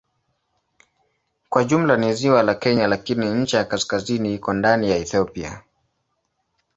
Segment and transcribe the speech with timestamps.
[1.49, 5.63] Kwa jumla ni ziwa la Kenya lakini ncha ya kaskazini iko ndani ya Ethiopia.